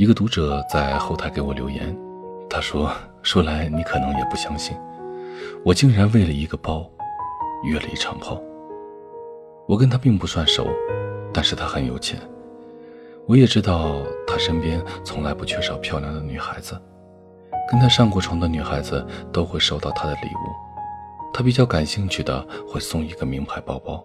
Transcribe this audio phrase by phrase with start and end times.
[0.00, 1.94] 一个读者在后台给我留言，
[2.48, 4.74] 他说：“说来你可能也不相信，
[5.62, 6.90] 我竟然为了一个包，
[7.64, 8.40] 约了一场炮。
[9.68, 10.68] 我跟他并不算熟，
[11.34, 12.18] 但是他很有钱。
[13.26, 16.80] 我也知道他身边从来不缺少漂亮的女孩子，
[17.70, 21.30] 跟他上过床的女孩子都会收到他的礼物。
[21.30, 24.02] 他比较感兴趣的会送一个名牌包包，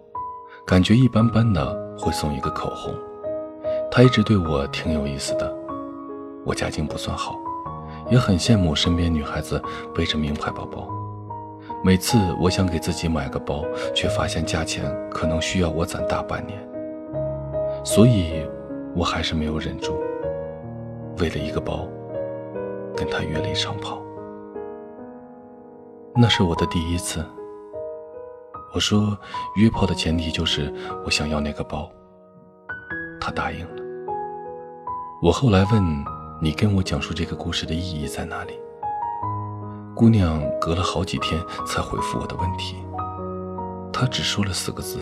[0.66, 2.94] 感觉一般般的会送一个口红。
[3.90, 5.55] 他一直对我挺有意思的。
[6.46, 7.36] 我家境不算好，
[8.08, 9.60] 也很羡慕身边女孩子
[9.92, 10.88] 背着名牌包包。
[11.82, 16.56] 每次我想给自己买个包，却发现价钱可能需要我攒大半年，
[17.84, 18.46] 所以，
[18.94, 19.98] 我还是没有忍住，
[21.18, 21.86] 为了一个包，
[22.96, 24.00] 跟他约了一场炮。
[26.14, 27.24] 那是我的第一次。
[28.72, 29.16] 我说
[29.56, 30.72] 约炮的前提就是
[31.04, 31.90] 我想要那个包，
[33.20, 33.82] 他答应了。
[35.22, 36.04] 我后来问
[36.38, 38.52] 你跟我讲述这个故事的意义在哪里？
[39.94, 42.76] 姑娘隔了好几天才回复我的问题，
[43.90, 44.98] 她只说了四个字：“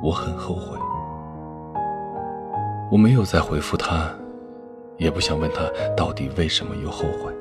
[0.00, 0.78] 我很后悔。”
[2.88, 4.08] 我没有再回复她，
[4.96, 5.64] 也不想问她
[5.96, 7.34] 到底为什么又后悔。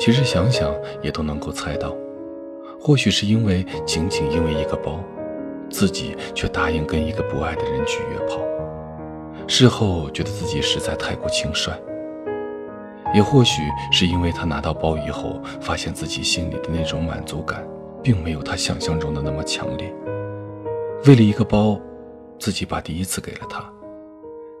[0.00, 1.94] 其实想想也都能够猜到，
[2.80, 4.98] 或许是因为仅仅因为一个包，
[5.70, 8.40] 自己却答应跟一个不爱的人去约炮，
[9.46, 11.72] 事后觉得自己实在太过轻率。
[13.14, 17.62] 也或许是因为他拿到包以后，发现自己心里的那种满足感，
[18.02, 19.94] 并没有他想象中的那么强烈。
[21.04, 21.78] 为了一个包，
[22.38, 23.62] 自己把第一次给了他，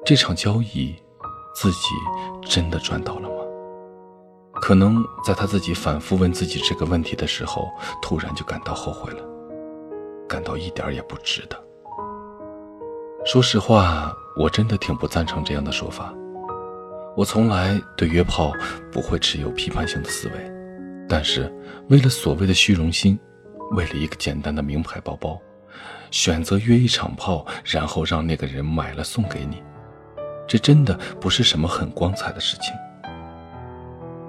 [0.04, 0.94] 这场交易，
[1.54, 1.88] 自己
[2.46, 3.36] 真的赚到了吗？
[4.60, 7.70] 可能在他自己反复问自己这个问题的时候，
[8.02, 9.24] 突然就感到后悔了，
[10.28, 11.56] 感到一点也不值得。
[13.24, 16.12] 说实话，我真的挺不赞成这样的说法。
[17.14, 18.52] 我从来对约炮
[18.90, 20.34] 不会持有批判性的思维，
[21.08, 21.52] 但是
[21.88, 23.18] 为了所谓的虚荣心，
[23.72, 25.38] 为了一个简单的名牌包包，
[26.10, 29.62] 选择约一场炮，然后让那个人买了送给你，
[30.46, 32.72] 这真的不是什么很光彩的事情。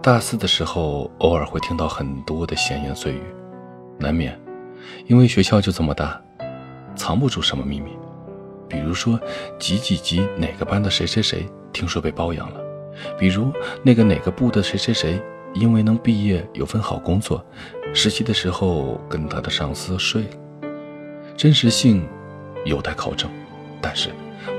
[0.01, 3.23] 大四的时候，偶尔会听到很多的闲言碎语，
[3.97, 4.37] 难免，
[5.07, 6.21] 因为学校就这么大，
[6.97, 7.97] 藏不住什么秘密。
[8.73, 9.19] 比如说，
[9.59, 12.59] 几几级哪个班的谁谁谁听说被包养了。
[13.19, 13.53] 比如
[13.83, 15.21] 那个哪个部的谁谁谁，
[15.53, 17.45] 因为能毕业有份好工作，
[17.93, 20.29] 实习的时候跟他的上司睡了。
[21.37, 22.03] 真实性
[22.65, 23.29] 有待考证，
[23.79, 24.09] 但是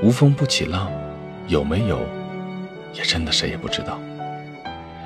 [0.01, 0.89] 无风不起浪，
[1.49, 1.99] 有没有，
[2.93, 3.99] 也真的谁也不知道。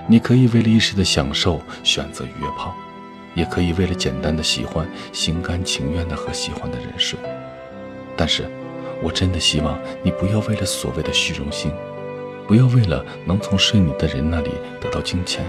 [0.07, 2.75] 你可以为了一时的享受选择约炮，
[3.33, 7.17] 也可以为了简单的喜欢，心甘情愿的和喜欢的人睡。
[8.15, 8.49] 但是，
[9.01, 11.71] 我真的希望你不要为了所谓的虚荣心。
[12.47, 14.49] 不要为了能从睡你的人那里
[14.81, 15.45] 得到金钱，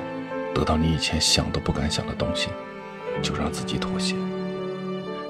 [0.53, 2.49] 得到你以前想都不敢想的东西，
[3.23, 4.15] 就让自己妥协，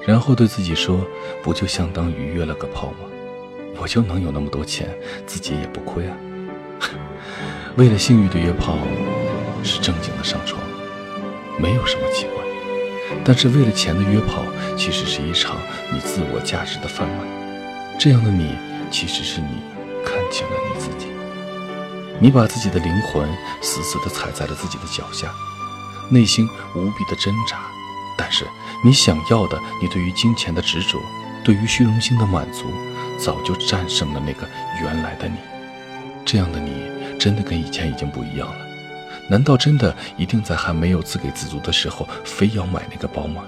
[0.05, 0.99] 然后对自己说
[1.41, 3.07] ：“不就相当于约了个炮吗？
[3.77, 4.89] 我就能有那么多钱，
[5.25, 6.17] 自己也不亏啊。
[7.77, 8.77] ”为了性欲的约炮
[9.63, 10.61] 是正经的上床，
[11.57, 12.43] 没有什么奇怪；
[13.23, 14.43] 但是为了钱的约炮，
[14.75, 15.55] 其实是一场
[15.89, 17.40] 你自我价值的贩卖。
[18.03, 18.55] 这样的你，
[18.89, 19.61] 其实是你
[20.03, 21.05] 看清了你自己。
[22.19, 23.29] 你把自己的灵魂
[23.61, 25.31] 死死地踩在了自己的脚下，
[26.09, 27.59] 内心无比的挣扎。
[28.17, 28.43] 但是
[28.83, 30.99] 你想要的，你对于金钱的执着，
[31.43, 32.65] 对于虚荣心的满足，
[33.19, 34.49] 早就战胜了那个
[34.81, 35.35] 原来的你。
[36.25, 36.71] 这样的你，
[37.19, 38.65] 真的跟以前已经不一样了。
[39.29, 43.43] 难道真的一定在还没有自给自足的时候，非要买那个包吗？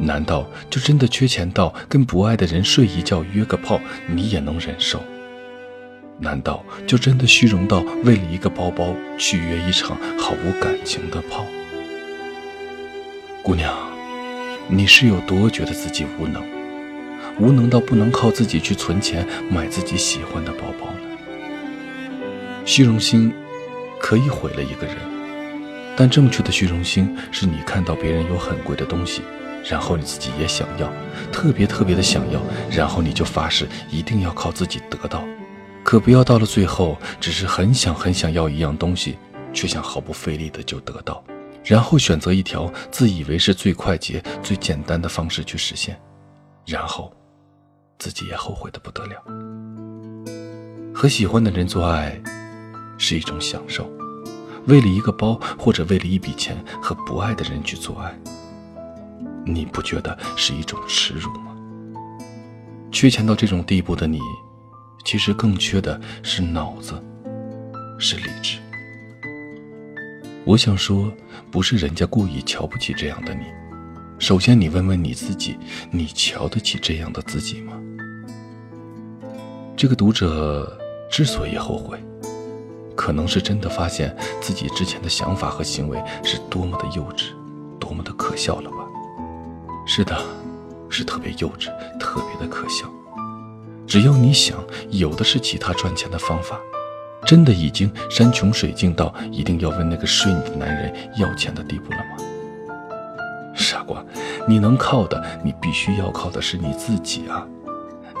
[0.00, 5.02] 难道就真的缺钱到跟不爱的人睡一觉约个炮，你也能忍受？
[6.18, 11.44] 难道就真的虚荣到为了一个包包去约一场毫无感情的炮？
[13.42, 13.74] 姑娘，
[14.68, 16.42] 你是有多觉得自己无能，
[17.38, 22.20] 无能到不能靠自己去存钱买自己喜欢的包包呢？
[22.64, 23.32] 虚荣心
[23.98, 24.96] 可以毁了一个人，
[25.96, 29.22] 但正确的虚荣心是你看到别人有很贵的东西，
[29.68, 30.90] 然后你自己也想要，
[31.32, 32.40] 特别特别的想要，
[32.70, 35.24] 然后你就发誓一定要靠自己得到。
[35.82, 39.18] 可不要到了最后，只是很想很想要一样东西，
[39.52, 41.22] 却想毫不费力的就得到，
[41.64, 45.98] 然后选择一条自以为是最快捷、最简单的方式去实现，
[46.66, 47.12] 然后
[47.98, 49.22] 自己也后悔的不得了。
[50.94, 52.20] 和喜欢的人做爱
[52.98, 53.90] 是一种享受，
[54.66, 58.14] 为了一个包或者为了一笔钱和不爱的人去做爱，
[59.54, 61.54] 你不觉得是一种耻辱吗？
[62.92, 64.20] 缺钱到这种地步的你。
[65.02, 67.02] 其实更缺的是脑子，
[67.98, 68.58] 是理智。
[70.44, 71.10] 我想说，
[71.50, 73.44] 不是人家故意瞧不起这样的你。
[74.18, 75.56] 首先，你问问你自己，
[75.90, 77.72] 你瞧得起这样的自己吗？
[79.74, 80.78] 这个读者
[81.10, 81.98] 之所以后悔，
[82.94, 87.30] 可能是真的发现自己之前的想法和行为是多么的幼稚，
[87.78, 88.76] 多么的可笑了吧？
[89.92, 90.16] 是的，
[90.88, 91.66] 是特别幼稚，
[91.98, 92.88] 特别的可笑。
[93.88, 94.56] 只要你想，
[94.90, 96.60] 有的是其他赚钱的方法。
[97.26, 102.16] 真的已经山穷水尽到一定要问那个睡你的男人要钱的地步了吗？
[103.52, 104.00] 傻瓜，
[104.46, 107.44] 你能靠的，你必须要靠的是你自己啊！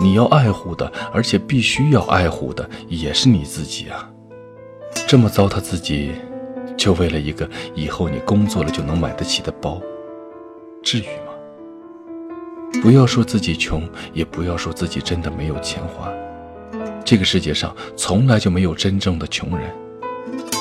[0.00, 4.10] 你要爱护的，而且必须要爱护的，也是你自己啊！
[5.06, 6.16] 这么糟蹋自己，
[6.76, 9.80] 就为了一个以后你工作了就能买得起的包，
[10.82, 11.29] 至于吗？
[12.82, 16.10] 不要说自己穷，也不要说自己真的没有钱花。
[17.04, 19.70] 这个世界上从来就没有真正的穷人。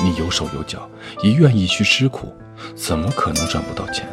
[0.04, 0.90] 你有手有脚，
[1.24, 2.34] 也愿意去吃苦，
[2.76, 4.06] 怎么可能赚不到钱？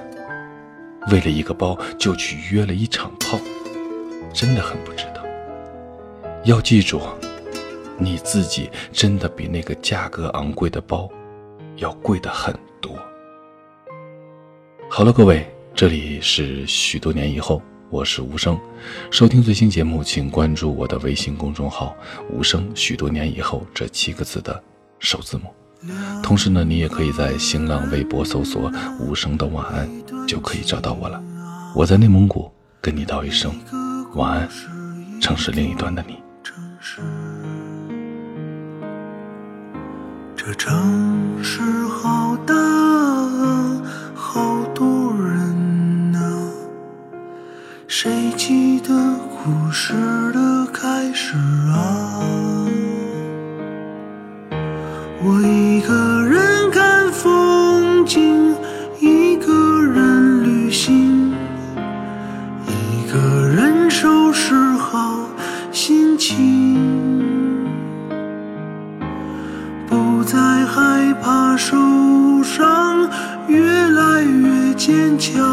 [1.11, 3.38] 为了一个包就去约了一场炮，
[4.32, 5.23] 真的很不值得。
[6.44, 7.00] 要记住，
[7.99, 11.08] 你自己真的比那个价格昂贵的包
[11.76, 12.97] 要贵的很多。
[14.88, 15.44] 好了，各位，
[15.75, 17.61] 这里是许多年以后。
[17.96, 18.60] 我是无声，
[19.10, 21.96] 收听最新节目，请关注我的微信公众号
[22.31, 22.70] “无声”。
[22.76, 24.62] 许多年以后，这七个字的
[24.98, 25.44] 首字母。
[26.22, 28.70] 同时呢，你也可以在新浪微博搜索
[29.00, 29.88] “无声的晚安”，
[30.28, 31.19] 就可以找到我了。
[31.75, 32.52] 我在内蒙古
[32.82, 33.50] 跟你道一声
[34.12, 34.48] 晚安，
[35.19, 36.19] 城市另一端的你。
[40.37, 41.62] 这城市
[55.25, 58.55] 我一个人看风景，
[59.01, 61.33] 一个人旅行，
[62.67, 65.27] 一个人收拾好
[65.73, 66.77] 心情，
[69.89, 71.77] 不再害怕受
[72.43, 73.09] 伤，
[73.49, 75.45] 越来越坚强。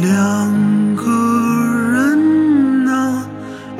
[0.00, 1.10] 两个
[1.90, 3.26] 人啊，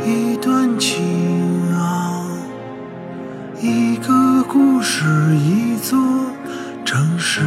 [0.05, 2.27] 一段情啊，
[3.61, 5.05] 一个故事，
[5.37, 5.97] 一座
[6.85, 7.41] 城市。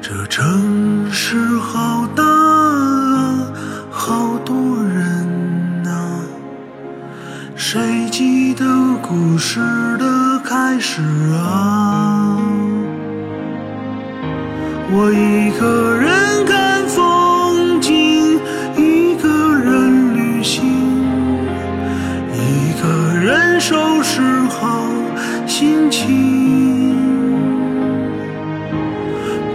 [0.00, 3.52] 这城市好大啊，
[3.90, 6.20] 好多人啊，
[7.56, 8.64] 谁记得
[9.02, 9.60] 故事
[9.98, 11.02] 的开始
[11.32, 11.99] 啊？
[15.02, 18.38] 我一个人看风景，
[18.76, 20.62] 一个人旅行，
[22.34, 24.90] 一个人收拾好
[25.46, 26.94] 心情，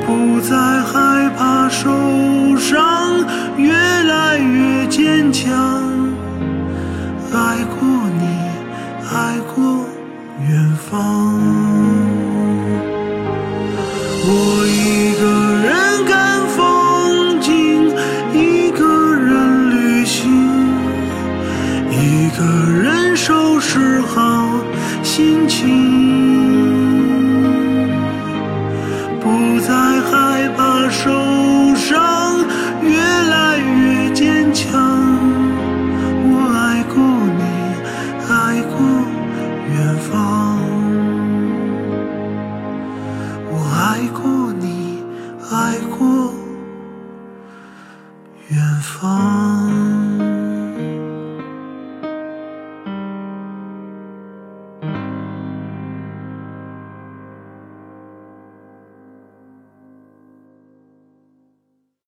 [0.08, 1.92] 不再害怕受
[2.58, 3.24] 伤，
[3.56, 5.54] 越来越坚强。
[7.32, 7.88] 爱过
[8.20, 8.26] 你，
[9.14, 9.86] 爱过
[10.50, 11.25] 远方。